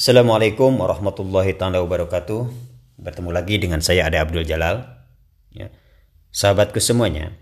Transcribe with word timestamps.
Assalamualaikum 0.00 0.80
warahmatullahi 0.80 1.60
taala 1.60 1.84
wabarakatuh. 1.84 2.48
Bertemu 3.04 3.36
lagi 3.36 3.60
dengan 3.60 3.84
saya 3.84 4.08
Ade 4.08 4.16
Abdul 4.16 4.48
Jalal. 4.48 4.80
Ya. 5.52 5.68
Sahabatku 6.32 6.80
semuanya, 6.80 7.36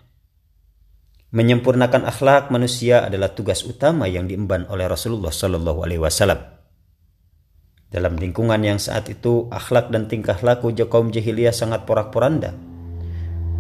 menyempurnakan 1.31 2.11
akhlak 2.11 2.51
manusia 2.51 3.07
adalah 3.07 3.31
tugas 3.31 3.63
utama 3.63 4.11
yang 4.11 4.27
diemban 4.27 4.67
oleh 4.75 4.91
Rasulullah 4.91 5.31
Shallallahu 5.31 5.87
Alaihi 5.87 6.03
Wasallam. 6.03 6.43
Dalam 7.95 8.19
lingkungan 8.19 8.59
yang 8.59 8.83
saat 8.83 9.07
itu 9.07 9.47
akhlak 9.55 9.95
dan 9.95 10.11
tingkah 10.11 10.43
laku 10.43 10.75
kaum 10.91 11.15
jahiliyah 11.15 11.55
sangat 11.55 11.87
porak-poranda. 11.87 12.59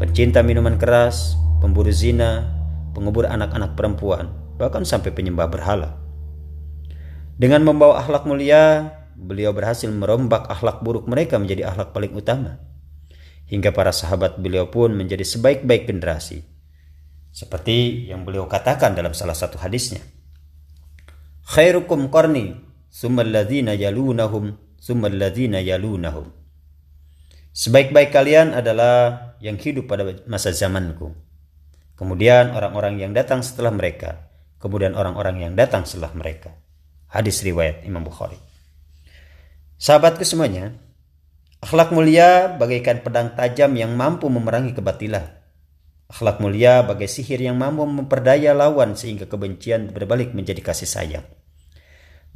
Pencinta 0.03 0.43
minuman 0.43 0.75
keras, 0.75 1.39
pemburu 1.63 1.95
zina, 1.95 2.51
pengubur 2.99 3.31
anak-anak 3.31 3.79
perempuan, 3.79 4.35
bahkan 4.59 4.83
sampai 4.83 5.15
penyembah 5.15 5.47
berhala. 5.47 6.08
Dengan 7.39 7.63
membawa 7.63 8.03
akhlak 8.03 8.27
mulia, 8.27 8.99
beliau 9.15 9.55
berhasil 9.55 9.87
merombak 9.87 10.51
akhlak 10.51 10.83
buruk 10.83 11.07
mereka 11.07 11.39
menjadi 11.39 11.71
akhlak 11.71 11.95
paling 11.95 12.11
utama. 12.19 12.59
Hingga 13.47 13.71
para 13.71 13.95
sahabat 13.95 14.43
beliau 14.43 14.67
pun 14.75 14.91
menjadi 14.91 15.23
sebaik-baik 15.23 15.87
generasi. 15.87 16.43
Seperti 17.31 18.11
yang 18.11 18.27
beliau 18.27 18.51
katakan 18.51 18.99
dalam 18.99 19.15
salah 19.15 19.39
satu 19.39 19.55
hadisnya. 19.63 20.03
Khairukum 21.47 22.11
qarni, 22.11 22.59
summal 22.91 23.31
ladzina 23.31 23.79
yalunahum, 23.79 24.59
summal 24.75 25.15
ladzina 25.15 25.63
yalunahum. 25.63 26.35
Sebaik-baik 27.55 28.11
kalian 28.11 28.51
adalah 28.51 29.35
yang 29.39 29.55
hidup 29.63 29.87
pada 29.87 30.03
masa 30.27 30.51
zamanku. 30.51 31.15
Kemudian 31.95 32.51
orang-orang 32.51 32.99
yang 32.99 33.15
datang 33.15 33.47
setelah 33.47 33.71
mereka. 33.71 34.27
Kemudian 34.59 34.99
orang-orang 34.99 35.39
yang 35.47 35.55
datang 35.55 35.87
setelah 35.87 36.11
mereka. 36.19 36.68
Hadis 37.09 37.41
riwayat 37.41 37.89
Imam 37.89 38.05
Bukhari. 38.05 38.37
Sahabatku 39.81 40.29
semuanya, 40.29 40.77
akhlak 41.65 41.89
mulia 41.89 42.53
bagaikan 42.61 43.01
pedang 43.01 43.33
tajam 43.33 43.73
yang 43.81 43.97
mampu 43.97 44.29
memerangi 44.29 44.77
kebatilan. 44.77 45.25
Akhlak 46.13 46.37
mulia 46.45 46.85
bagai 46.85 47.09
sihir 47.09 47.41
yang 47.41 47.57
mampu 47.57 47.89
memperdaya 47.89 48.53
lawan 48.53 48.93
sehingga 48.93 49.25
kebencian 49.25 49.89
berbalik 49.89 50.37
menjadi 50.37 50.61
kasih 50.61 50.85
sayang. 50.85 51.25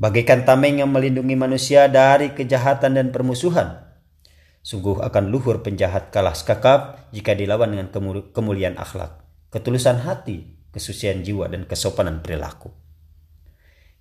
Bagaikan 0.00 0.48
tameng 0.48 0.80
yang 0.80 0.88
melindungi 0.88 1.36
manusia 1.36 1.84
dari 1.92 2.32
kejahatan 2.32 2.96
dan 2.96 3.12
permusuhan. 3.12 3.76
Sungguh 4.64 5.04
akan 5.04 5.28
luhur 5.28 5.60
penjahat 5.60 6.08
kalah 6.08 6.32
sekakap 6.32 7.12
jika 7.12 7.36
dilawan 7.36 7.76
dengan 7.76 7.92
kemuliaan 8.32 8.80
akhlak, 8.80 9.20
ketulusan 9.52 10.00
hati, 10.00 10.64
kesucian 10.72 11.20
jiwa, 11.20 11.52
dan 11.52 11.68
kesopanan 11.68 12.24
perilaku. 12.24 12.81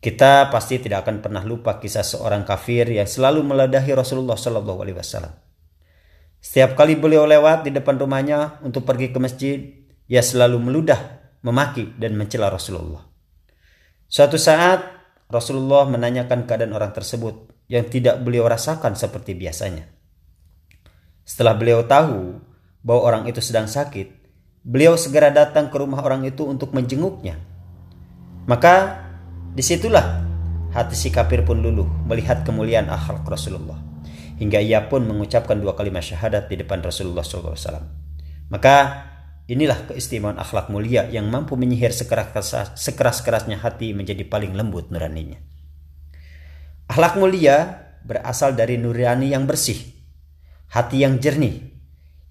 Kita 0.01 0.49
pasti 0.49 0.81
tidak 0.81 1.05
akan 1.05 1.21
pernah 1.21 1.45
lupa 1.45 1.77
kisah 1.77 2.01
seorang 2.01 2.41
kafir 2.41 2.89
yang 2.89 3.05
selalu 3.05 3.45
meladahi 3.45 3.93
Rasulullah 3.93 4.33
Shallallahu 4.33 4.81
Alaihi 4.81 4.97
Wasallam. 4.97 5.29
Setiap 6.41 6.73
kali 6.73 6.97
beliau 6.97 7.29
lewat 7.29 7.69
di 7.69 7.71
depan 7.71 8.01
rumahnya 8.01 8.57
untuk 8.65 8.81
pergi 8.81 9.13
ke 9.13 9.21
masjid, 9.21 9.61
ia 10.09 10.25
selalu 10.25 10.57
meludah, 10.57 11.21
memaki 11.45 11.93
dan 12.01 12.17
mencela 12.17 12.49
Rasulullah. 12.49 13.05
Suatu 14.09 14.41
saat 14.41 14.81
Rasulullah 15.29 15.85
menanyakan 15.85 16.49
keadaan 16.49 16.73
orang 16.73 16.97
tersebut 16.97 17.53
yang 17.69 17.85
tidak 17.85 18.25
beliau 18.25 18.49
rasakan 18.49 18.97
seperti 18.97 19.37
biasanya. 19.37 19.85
Setelah 21.21 21.53
beliau 21.53 21.85
tahu 21.85 22.41
bahwa 22.81 23.01
orang 23.05 23.23
itu 23.29 23.37
sedang 23.37 23.69
sakit, 23.69 24.09
beliau 24.65 24.97
segera 24.97 25.29
datang 25.29 25.69
ke 25.69 25.77
rumah 25.77 26.01
orang 26.01 26.25
itu 26.25 26.41
untuk 26.41 26.73
menjenguknya. 26.73 27.37
Maka 28.49 29.07
Di 29.51 29.59
situlah 29.59 30.23
hati 30.71 30.95
si 30.95 31.11
kafir 31.11 31.43
pun 31.43 31.59
luluh 31.59 31.83
melihat 32.07 32.47
kemuliaan 32.47 32.87
akhlak 32.87 33.27
Rasulullah. 33.27 33.83
Hingga 34.39 34.63
ia 34.63 34.87
pun 34.87 35.03
mengucapkan 35.03 35.59
dua 35.59 35.75
kalimat 35.75 35.99
syahadat 35.99 36.47
di 36.47 36.55
depan 36.55 36.79
Rasulullah 36.79 37.21
SAW. 37.21 37.83
Maka 38.47 38.75
inilah 39.51 39.91
keistimewaan 39.91 40.39
akhlak 40.39 40.71
mulia 40.71 41.03
yang 41.11 41.27
mampu 41.27 41.59
menyihir 41.59 41.91
sekeras-kerasnya 41.91 43.59
hati 43.59 43.91
menjadi 43.91 44.23
paling 44.23 44.55
lembut 44.55 44.87
nuraninya. 44.87 45.37
Akhlak 46.87 47.19
mulia 47.19 47.85
berasal 48.07 48.55
dari 48.55 48.79
nurani 48.79 49.35
yang 49.35 49.43
bersih, 49.43 49.77
hati 50.71 51.03
yang 51.03 51.19
jernih, 51.19 51.59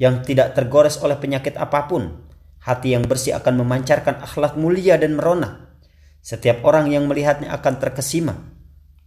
yang 0.01 0.25
tidak 0.25 0.57
tergores 0.57 0.97
oleh 1.05 1.21
penyakit 1.21 1.61
apa 1.61 1.85
pun. 1.85 2.33
Hati 2.65 2.97
yang 2.97 3.05
bersih 3.05 3.37
akan 3.37 3.61
memancarkan 3.61 4.25
akhlak 4.25 4.57
mulia 4.57 4.97
dan 4.97 5.17
merona 5.17 5.70
setiap 6.21 6.69
orang 6.69 6.93
yang 6.93 7.09
melihatnya 7.09 7.49
akan 7.57 7.81
terkesima. 7.81 8.37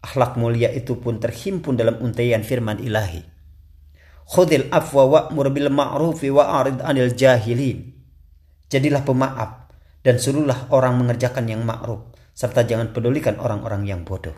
Akhlak 0.03 0.35
mulia 0.35 0.67
itu 0.73 0.99
pun 0.99 1.21
terhimpun 1.21 1.77
dalam 1.77 2.01
untaian 2.01 2.41
firman 2.43 2.81
ilahi. 2.81 3.23
Khudil 4.27 4.67
afwa 4.73 5.07
wa'mur 5.07 5.53
bil 5.53 5.69
ma'rufi 5.69 6.33
wa'arid 6.33 6.81
anil 6.81 7.13
jahilin. 7.13 7.93
Jadilah 8.67 9.05
pemaaf 9.05 9.69
dan 10.01 10.17
suruhlah 10.17 10.73
orang 10.73 10.99
mengerjakan 10.99 11.47
yang 11.47 11.61
ma'ruf 11.63 12.11
serta 12.33 12.65
jangan 12.65 12.89
pedulikan 12.91 13.37
orang-orang 13.37 13.85
yang 13.85 14.01
bodoh. 14.01 14.33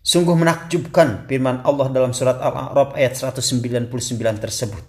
Sungguh 0.00 0.34
menakjubkan 0.38 1.28
firman 1.28 1.60
Allah 1.66 1.92
dalam 1.92 2.16
surat 2.16 2.40
Al-A'raf 2.40 2.96
ayat 2.96 3.18
199 3.18 3.92
tersebut. 4.40 4.84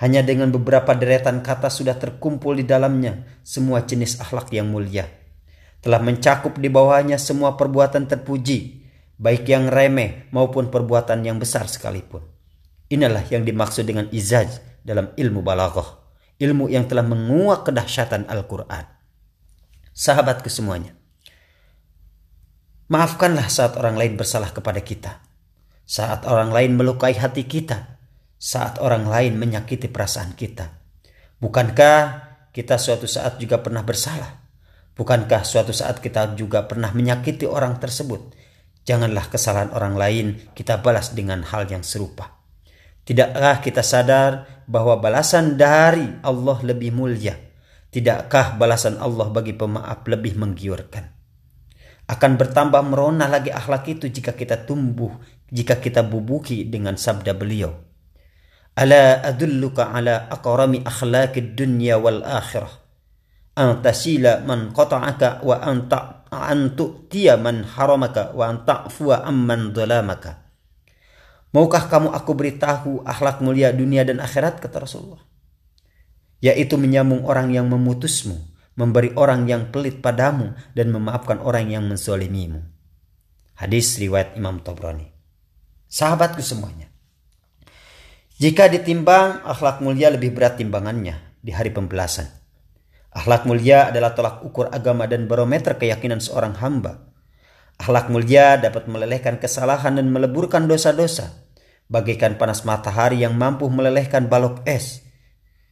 Hanya 0.00 0.24
dengan 0.24 0.48
beberapa 0.48 0.96
deretan 0.96 1.44
kata 1.44 1.68
sudah 1.68 2.00
terkumpul 2.00 2.56
di 2.56 2.64
dalamnya 2.64 3.44
semua 3.44 3.84
jenis 3.84 4.16
akhlak 4.24 4.48
yang 4.48 4.72
mulia 4.72 5.19
telah 5.80 6.00
mencakup 6.00 6.60
di 6.60 6.68
bawahnya 6.68 7.16
semua 7.16 7.56
perbuatan 7.56 8.04
terpuji, 8.04 8.84
baik 9.16 9.48
yang 9.48 9.72
remeh 9.72 10.28
maupun 10.32 10.68
perbuatan 10.68 11.24
yang 11.24 11.40
besar 11.40 11.68
sekalipun. 11.68 12.24
Inilah 12.92 13.24
yang 13.32 13.44
dimaksud 13.44 13.88
dengan 13.88 14.08
izaj 14.12 14.60
dalam 14.84 15.12
ilmu 15.16 15.40
balaghah, 15.40 16.00
ilmu 16.40 16.68
yang 16.68 16.84
telah 16.84 17.04
menguak 17.04 17.68
kedahsyatan 17.68 18.28
Al-Quran. 18.28 18.84
Sahabat 19.96 20.44
kesemuanya, 20.44 20.96
maafkanlah 22.88 23.48
saat 23.48 23.76
orang 23.76 23.96
lain 23.96 24.16
bersalah 24.16 24.52
kepada 24.52 24.80
kita, 24.80 25.20
saat 25.86 26.24
orang 26.26 26.50
lain 26.50 26.76
melukai 26.76 27.14
hati 27.16 27.44
kita, 27.44 28.00
saat 28.40 28.80
orang 28.80 29.04
lain 29.08 29.36
menyakiti 29.36 29.92
perasaan 29.92 30.32
kita. 30.32 30.80
Bukankah 31.40 32.02
kita 32.52 32.76
suatu 32.80 33.04
saat 33.04 33.36
juga 33.40 33.60
pernah 33.60 33.84
bersalah? 33.84 34.49
Bukankah 35.00 35.48
suatu 35.48 35.72
saat 35.72 36.04
kita 36.04 36.36
juga 36.36 36.68
pernah 36.68 36.92
menyakiti 36.92 37.48
orang 37.48 37.80
tersebut? 37.80 38.36
Janganlah 38.84 39.32
kesalahan 39.32 39.72
orang 39.72 39.96
lain 39.96 40.26
kita 40.52 40.84
balas 40.84 41.16
dengan 41.16 41.40
hal 41.40 41.64
yang 41.72 41.80
serupa. 41.80 42.44
Tidakkah 43.08 43.64
kita 43.64 43.80
sadar 43.80 44.60
bahwa 44.68 45.00
balasan 45.00 45.56
dari 45.56 46.04
Allah 46.20 46.60
lebih 46.60 46.92
mulia? 46.92 47.32
Tidakkah 47.88 48.60
balasan 48.60 49.00
Allah 49.00 49.32
bagi 49.32 49.56
pemaaf 49.56 50.04
lebih 50.04 50.36
menggiurkan? 50.36 51.08
Akan 52.04 52.36
bertambah 52.36 52.84
merona 52.84 53.24
lagi 53.24 53.48
akhlak 53.48 53.88
itu 53.88 54.12
jika 54.12 54.36
kita 54.36 54.68
tumbuh, 54.68 55.16
jika 55.48 55.80
kita 55.80 56.04
bubuki 56.04 56.68
dengan 56.68 57.00
sabda 57.00 57.32
beliau. 57.32 57.72
Ala 58.76 59.24
adulluka 59.24 59.96
ala 59.96 60.28
aqrami 60.28 60.84
akhlaqid 60.84 61.56
dunya 61.56 61.96
wal 61.96 62.20
akhirah 62.20 62.79
an 63.56 63.82
tasila 63.82 64.42
man 64.46 64.70
qata'aka 64.70 65.42
wa 65.42 65.56
anta 65.58 66.26
an 66.30 66.78
tu'tiya 66.78 67.34
man 67.38 67.66
haramaka 67.66 68.30
wa 68.34 68.46
an 68.46 68.62
ta'fuwa 68.62 69.26
amman 69.26 69.74
dhalamaka. 69.74 70.50
Maukah 71.50 71.90
kamu 71.90 72.14
aku 72.14 72.32
beritahu 72.38 73.02
akhlak 73.02 73.42
mulia 73.42 73.74
dunia 73.74 74.06
dan 74.06 74.22
akhirat 74.22 74.62
kata 74.62 74.86
Rasulullah? 74.86 75.22
Yaitu 76.38 76.78
menyambung 76.78 77.26
orang 77.26 77.50
yang 77.50 77.66
memutusmu, 77.66 78.38
memberi 78.78 79.10
orang 79.18 79.50
yang 79.50 79.74
pelit 79.74 79.98
padamu 79.98 80.54
dan 80.78 80.94
memaafkan 80.94 81.42
orang 81.42 81.68
yang 81.74 81.84
menzalimimu. 81.90 82.62
Hadis 83.58 83.98
riwayat 83.98 84.38
Imam 84.38 84.62
Tabrani. 84.62 85.10
Sahabatku 85.90 86.40
semuanya. 86.40 86.88
Jika 88.40 88.72
ditimbang, 88.72 89.44
akhlak 89.44 89.84
mulia 89.84 90.08
lebih 90.08 90.32
berat 90.32 90.56
timbangannya 90.56 91.18
di 91.44 91.52
hari 91.52 91.74
pembelasan. 91.74 92.39
Akhlak 93.10 93.42
mulia 93.42 93.90
adalah 93.90 94.14
tolak 94.14 94.46
ukur 94.46 94.70
agama 94.70 95.10
dan 95.10 95.26
barometer 95.26 95.74
keyakinan 95.74 96.22
seorang 96.22 96.54
hamba. 96.62 97.10
Akhlak 97.80 98.06
mulia 98.06 98.54
dapat 98.60 98.86
melelehkan 98.86 99.42
kesalahan 99.42 99.98
dan 99.98 100.12
meleburkan 100.14 100.70
dosa-dosa, 100.70 101.42
bagaikan 101.90 102.38
panas 102.38 102.62
matahari 102.62 103.26
yang 103.26 103.34
mampu 103.34 103.66
melelehkan 103.66 104.30
balok 104.30 104.62
es. 104.62 105.02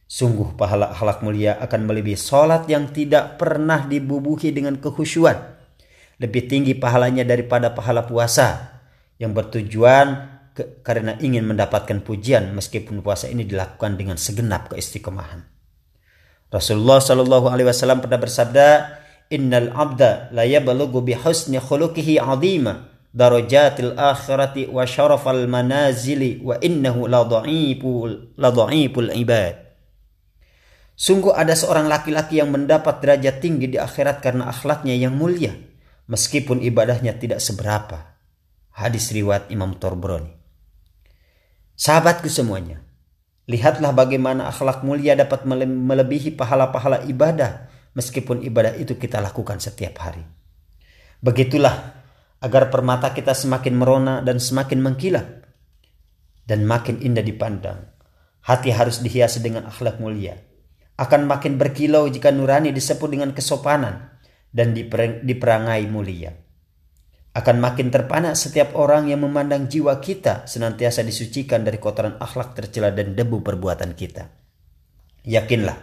Sungguh 0.09 0.57
pahala 0.57 0.89
akhlak 0.89 1.21
mulia 1.21 1.61
akan 1.61 1.85
melebihi 1.85 2.17
sholat 2.17 2.65
yang 2.65 2.89
tidak 2.89 3.37
pernah 3.37 3.85
dibubuhi 3.85 4.49
dengan 4.49 4.81
kehusuan. 4.81 5.37
Lebih 6.17 6.49
tinggi 6.49 6.73
pahalanya 6.73 7.21
daripada 7.23 7.71
pahala 7.77 8.09
puasa 8.09 8.81
yang 9.21 9.37
bertujuan 9.37 10.39
karena 10.81 11.15
ingin 11.21 11.45
mendapatkan 11.45 12.01
pujian 12.01 12.51
meskipun 12.57 13.05
puasa 13.05 13.29
ini 13.29 13.45
dilakukan 13.45 13.95
dengan 13.95 14.17
segenap 14.17 14.73
keistiqomahan. 14.73 15.58
Rasulullah 16.49 16.97
Shallallahu 16.97 17.45
Alaihi 17.45 17.69
Wasallam 17.69 18.01
pernah 18.01 18.17
bersabda, 18.17 18.67
Innal 19.29 19.69
abda 19.69 20.33
la 20.33 20.41
yabalughu 20.41 21.05
bi 21.05 21.13
husni 21.13 21.61
khuluqihi 21.61 22.17
azima 22.17 22.89
darajatil 23.13 23.93
akhirati 23.93 24.65
wa 24.73 24.81
syarafal 24.89 25.45
manazili 25.45 26.41
wa 26.41 26.57
innahu 26.57 27.05
la 27.05 27.21
dha'iful 27.21 28.33
la 28.41 28.49
dha'iful 28.49 29.13
ibad. 29.13 29.69
Sungguh 30.97 31.31
ada 31.31 31.53
seorang 31.53 31.85
laki-laki 31.85 32.41
yang 32.41 32.49
mendapat 32.49 32.99
derajat 32.99 33.39
tinggi 33.39 33.69
di 33.71 33.77
akhirat 33.77 34.19
karena 34.19 34.49
akhlaknya 34.49 34.97
yang 34.97 35.13
mulia, 35.15 35.53
meskipun 36.09 36.59
ibadahnya 36.65 37.15
tidak 37.15 37.39
seberapa. 37.39 38.19
Hadis 38.73 39.13
riwayat 39.13 39.47
Imam 39.53 39.77
Torbroni. 39.77 40.33
Sahabatku 41.79 42.27
semuanya, 42.27 42.83
lihatlah 43.49 43.91
bagaimana 43.97 44.45
akhlak 44.45 44.85
mulia 44.85 45.17
dapat 45.17 45.49
melebihi 45.49 46.37
pahala-pahala 46.37 47.01
ibadah, 47.09 47.65
meskipun 47.97 48.45
ibadah 48.45 48.77
itu 48.77 48.93
kita 48.95 49.17
lakukan 49.17 49.57
setiap 49.57 49.97
hari. 50.05 50.21
Begitulah 51.19 52.05
agar 52.39 52.69
permata 52.69 53.11
kita 53.11 53.33
semakin 53.33 53.73
merona 53.75 54.21
dan 54.21 54.37
semakin 54.37 54.79
mengkilat 54.79 55.27
dan 56.45 56.63
makin 56.63 57.01
indah 57.01 57.25
dipandang. 57.25 57.89
Hati 58.39 58.71
harus 58.71 59.03
dihiasi 59.03 59.43
dengan 59.43 59.67
akhlak 59.67 59.99
mulia 59.99 60.39
akan 60.99 61.31
makin 61.31 61.55
berkilau 61.55 62.11
jika 62.11 62.27
nurani 62.27 62.75
disebut 62.75 63.07
dengan 63.07 63.31
kesopanan 63.31 64.19
dan 64.51 64.75
diperangai 65.23 65.87
mulia. 65.87 66.35
Akan 67.29 67.61
makin 67.61 67.93
terpana 67.93 68.33
setiap 68.33 68.73
orang 68.73 69.05
yang 69.05 69.21
memandang 69.21 69.69
jiwa 69.69 70.01
kita 70.01 70.49
senantiasa 70.49 71.05
disucikan 71.05 71.61
dari 71.61 71.77
kotoran 71.77 72.17
akhlak 72.17 72.57
tercela 72.57 72.89
dan 72.89 73.13
debu 73.13 73.45
perbuatan 73.45 73.93
kita. 73.93 74.33
Yakinlah 75.29 75.77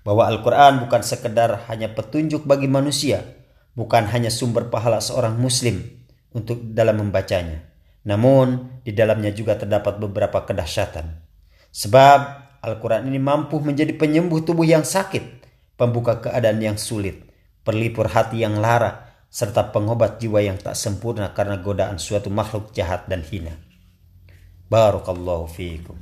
bahwa 0.00 0.24
Al-Quran 0.24 0.80
bukan 0.88 1.02
sekedar 1.04 1.68
hanya 1.68 1.92
petunjuk 1.92 2.48
bagi 2.48 2.64
manusia, 2.64 3.20
bukan 3.76 4.08
hanya 4.08 4.32
sumber 4.32 4.72
pahala 4.72 5.04
seorang 5.04 5.36
muslim 5.36 5.84
untuk 6.32 6.64
dalam 6.72 6.96
membacanya. 6.96 7.60
Namun 8.08 8.80
di 8.80 8.96
dalamnya 8.96 9.28
juga 9.36 9.60
terdapat 9.60 10.00
beberapa 10.00 10.48
kedahsyatan. 10.48 11.06
Sebab 11.68 12.20
Al-Quran 12.64 13.12
ini 13.12 13.20
mampu 13.20 13.60
menjadi 13.60 13.92
penyembuh 13.92 14.40
tubuh 14.40 14.64
yang 14.64 14.88
sakit, 14.88 15.44
pembuka 15.76 16.24
keadaan 16.24 16.60
yang 16.64 16.80
sulit, 16.80 17.20
perlipur 17.60 18.08
hati 18.08 18.40
yang 18.40 18.56
lara, 18.56 19.09
serta 19.30 19.70
pengobat 19.70 20.18
jiwa 20.18 20.42
yang 20.42 20.58
tak 20.58 20.74
sempurna 20.74 21.30
karena 21.30 21.62
godaan 21.62 22.02
suatu 22.02 22.28
makhluk 22.28 22.74
jahat 22.74 23.06
dan 23.06 23.22
hina. 23.22 23.54
Barakallahu 24.66 25.46
fiikum. 25.46 25.98